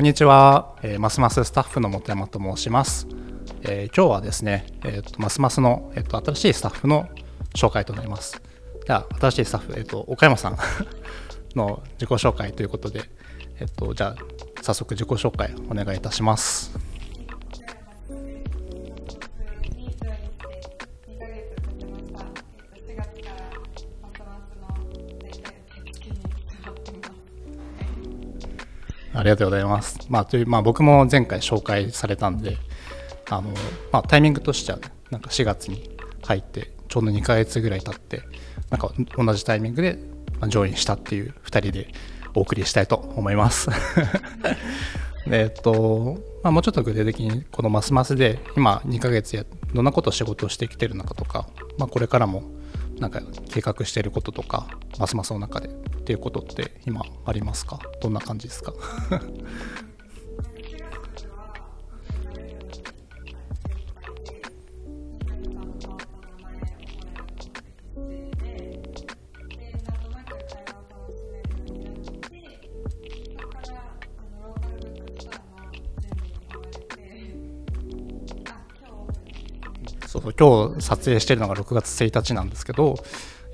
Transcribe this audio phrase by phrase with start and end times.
[0.00, 3.06] こんにちは、えー、ますますスタッフの本山と申します。
[3.60, 7.06] えー、今日はですね、えーと、ますますの、えーと、新しいスタッフの
[7.54, 8.40] 紹介となります。
[8.86, 10.56] じゃあ、新しいスタッフ、えーと、岡山さん
[11.54, 13.10] の自己紹介ということで、
[13.58, 16.74] えっ、ー、と、じゃあ、早速自己紹介お願いいたします。
[29.12, 29.98] ありがとうございます。
[30.08, 32.56] まあ、という、まあ、僕も前回紹介されたんで、
[33.28, 33.50] あの、
[33.92, 38.22] まあ、タイミングとしては、ね、なんか4月に入って、ちょうど2ヶ月ぐらい経って、
[38.70, 39.98] なんか同じタイミングで、
[40.48, 41.88] ジョインしたっていう2人で
[42.34, 43.68] お送りしたいと思います。
[45.26, 52.42] えっと、まあ、もうちょっと具体的にこのますますで今2ヶ月やどんなことを仕事をしてきてるのかとか、まあ、これからも
[53.00, 55.70] なんか計画していることとかますますの中でっ
[56.04, 57.80] ていうことって今ありますか？
[58.02, 58.74] どんな感じですか？
[80.38, 82.96] そうそう今日撮影してるのが6月1日なんですけど、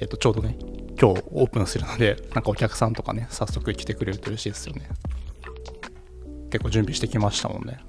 [0.01, 0.57] えっと、ちょうどね
[1.01, 4.89] 今日オープンするのでなんかお客さんとかね早速来てくれると嬉しいですよね。
[6.51, 7.81] 結構準備してきましたもんね。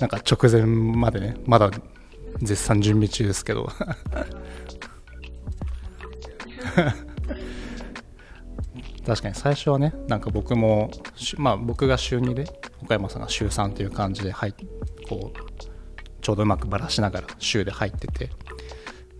[0.00, 1.70] なんか直前までねまだ
[2.42, 3.70] 絶賛準備中ですけど。
[9.06, 10.90] 確かに最初はねなんか僕も
[11.36, 12.44] まあ僕が週2で
[12.82, 14.54] 岡山さんが週3という感じで入
[15.08, 15.38] こう
[16.20, 18.30] ちょうどうまくばらしながら週で入ってて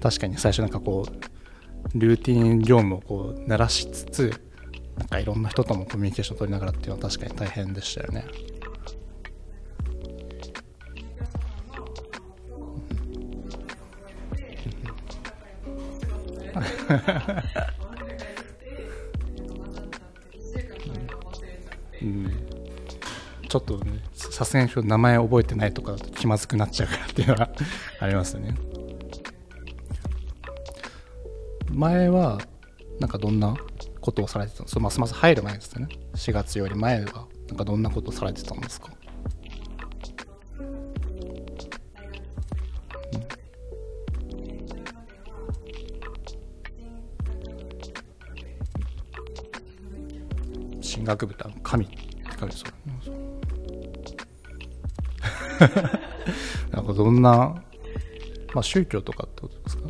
[0.03, 4.41] 確かに最初なんかこうルーティン業務をこう鳴らしつつ
[4.99, 8.27] なんかいろんな人ともコミュニケーション取りながらっていうのは確かに大変でしたよね。
[22.03, 22.56] うん
[23.49, 27.51] ちょっとねさすがに名前覚えてないとかだと気まずくなっちゃうからっていうのは
[28.01, 28.55] ありますね。
[31.71, 32.39] 前は
[33.01, 33.55] なんかどんな
[34.01, 34.69] ことをされてたの？
[34.69, 35.89] そのますます入る前ですね。
[36.15, 38.91] 4月より前はなんかどんなことをされてたんですか？
[50.81, 51.97] 進学部って神って
[52.41, 53.16] 書いてそう。
[56.73, 57.63] なんかどんな、
[58.55, 59.83] まあ、宗教とかってことですか？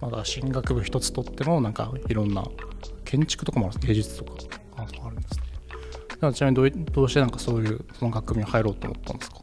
[0.00, 1.72] まだ進学部一つとってもなん。
[1.72, 2.34] かいろん。
[2.34, 2.44] な
[3.04, 4.32] 建築とかもある芸術とか
[6.32, 9.38] ちなみにどうどうしてなんかそういうその学組に入ろうと思ったんですか？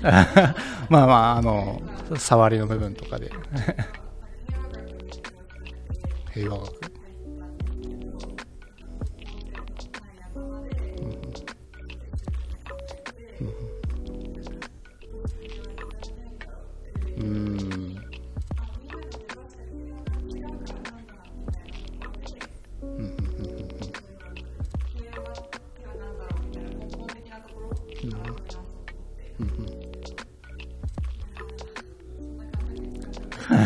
[0.88, 1.82] まあまああの
[2.16, 3.30] 触りの部分とかで。
[6.32, 6.92] 平和学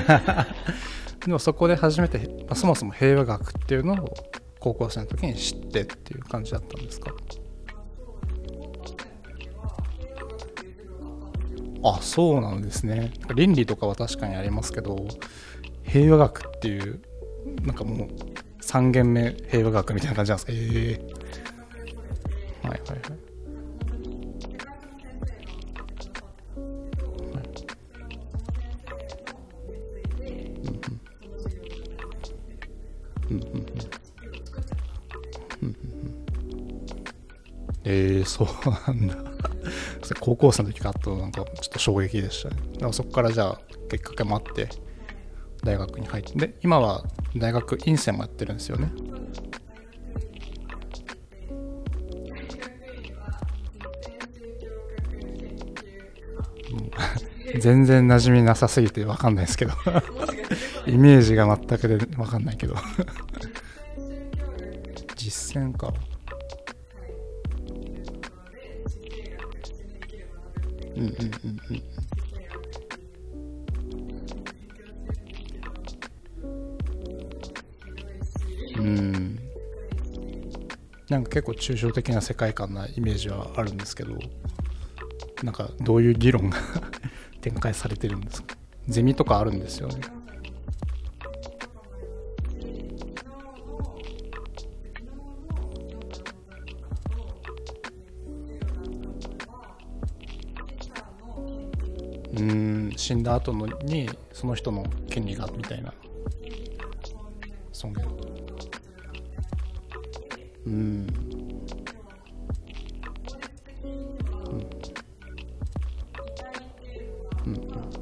[1.26, 4.14] でもそこで初めて、まあ、そもそも平和学っていうのを
[4.58, 7.12] 高校生の時に知ってっていう感じだったんですか？
[11.84, 13.12] あそうなんですね。
[13.34, 15.04] 倫理とかは確かにありますけど
[15.82, 17.00] 平和学っていう
[17.62, 18.08] なんかもう
[18.62, 20.52] 3軒目平和学みたいな感じなんですか？
[20.52, 20.56] え
[22.62, 23.31] えー、はいはいはい。
[37.94, 38.48] えー、そう
[38.94, 39.16] なんだ。
[40.20, 42.56] 高校生の時かとなんかちょっと衝撃でしたね。
[42.74, 43.60] だからそこからじゃあ
[43.90, 44.70] 結果もあって
[45.62, 47.04] 大学に入ってで今は
[47.36, 48.90] 大学院生もやってるんですよね。
[57.60, 59.72] 全然馴染みなさすぎて分かんないですけど。
[60.86, 62.74] イメージが全くで分かんないけど。
[65.16, 65.92] 実践か。
[70.96, 71.60] うんうんうん
[78.78, 78.86] うん。
[78.86, 79.38] うん。
[81.08, 84.16] なんか結構抽象的な世界観なイメージはあるんですけど
[85.42, 86.56] なんかどういう議論が
[87.42, 88.56] 展開されてるんですか？
[88.88, 89.96] ゼミとかあるんですよね。
[102.32, 102.92] うん。
[102.96, 105.92] 死んだ後のにその人の権利がみたいな。
[107.72, 108.04] 尊厳
[110.66, 111.06] うん。
[117.46, 117.96] うん。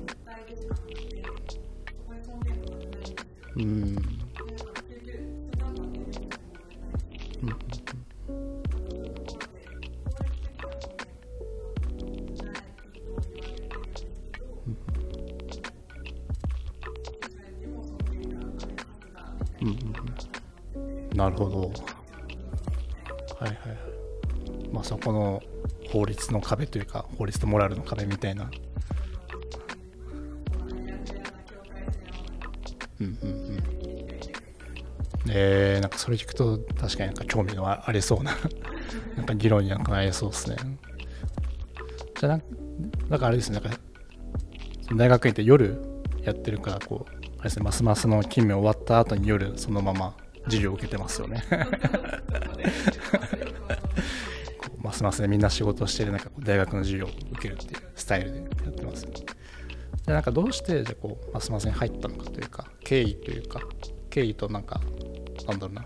[3.56, 4.19] うん。
[21.30, 21.60] なるほど。
[23.38, 23.56] はいはい
[24.72, 25.42] まあそこの
[25.90, 28.50] 法律の壁というか法律とモラルの壁みたいな。
[33.00, 33.62] うんうんうん。
[35.28, 38.36] えー、なんかそれ聞くと確かになんか興味のありそうな。
[39.16, 40.56] なんか議論になんかなりそうですね。
[42.18, 42.40] じゃあ
[43.08, 43.60] なんかあれですね。
[43.60, 43.78] なんか
[44.94, 45.80] 大学院って夜
[46.22, 47.64] やってるからこうあれですね。
[47.64, 50.14] ますますの勤務終わった後に夜そのまま
[50.50, 51.44] 授業を受けてますよね。
[54.82, 59.04] ますますねみんな仕事をしてる中大学の授業を受けるっていうスタイルでやってます。
[59.04, 59.16] よね
[60.06, 63.60] でなんかどうしてじゃこうますますに入ったのかというか経緯というか
[64.08, 64.80] 経緯となんか
[65.46, 65.82] なんだろうな、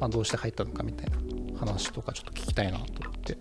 [0.00, 3.36] まあ、どうして入ったのかみたいな話とかちょっと聞きたいなと思って。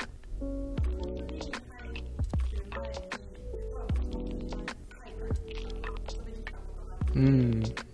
[7.16, 7.89] うんうん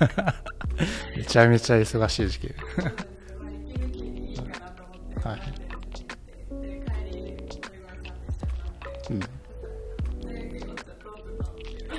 [1.16, 2.54] めちゃめちゃ忙しい時期。
[5.22, 5.40] はい。
[9.10, 9.20] うん。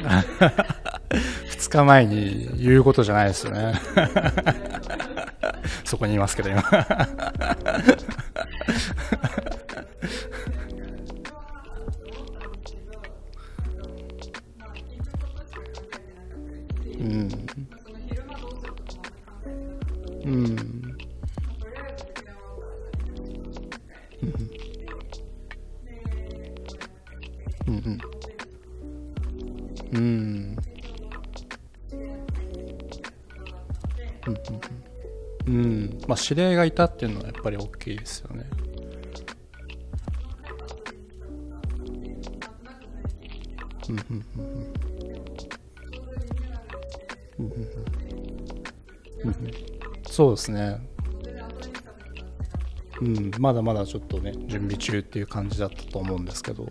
[0.01, 3.73] 2日前に言うことじゃないですよね。
[5.85, 6.63] そこにいますけど今。
[27.71, 28.01] うんうん
[29.93, 30.57] うん
[35.47, 38.45] うんうんまあ指令がいたっていうのはやっぱり大きいですよね
[43.89, 44.25] うんうん
[47.39, 49.51] うんうん
[50.09, 50.77] そうですね
[53.01, 56.67] うんまだまだちょっとね準備中っていう感じだったと思うんですけど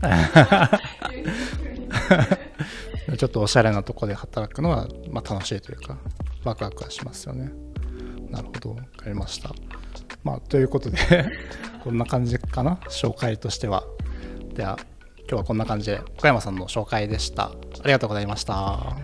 [3.16, 5.98] ちょっとおしゃれなとこで働くのは、まあ、楽しいというか
[6.44, 7.52] ワクワクはしますよね。
[8.30, 8.74] なるほど。
[8.74, 9.50] 分かりました。
[10.22, 10.98] まあということで
[11.82, 12.76] こんな感じかな？
[12.88, 13.84] 紹介としては。
[14.54, 14.78] では
[15.18, 17.46] 今日はこんな感じで岡山さんの紹介でした。
[17.46, 17.52] あ
[17.84, 18.96] りがとうございました。